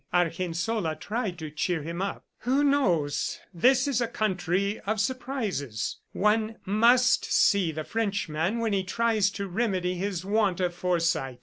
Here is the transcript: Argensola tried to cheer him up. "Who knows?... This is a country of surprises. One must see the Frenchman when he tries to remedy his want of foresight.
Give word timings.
Argensola 0.11 0.95
tried 0.95 1.37
to 1.37 1.51
cheer 1.51 1.83
him 1.83 2.01
up. 2.01 2.25
"Who 2.39 2.63
knows?... 2.63 3.37
This 3.53 3.87
is 3.87 4.01
a 4.01 4.07
country 4.07 4.79
of 4.79 4.99
surprises. 4.99 5.97
One 6.11 6.55
must 6.65 7.31
see 7.31 7.71
the 7.71 7.83
Frenchman 7.83 8.57
when 8.57 8.73
he 8.73 8.83
tries 8.83 9.29
to 9.37 9.47
remedy 9.47 9.93
his 9.93 10.25
want 10.25 10.59
of 10.59 10.73
foresight. 10.73 11.37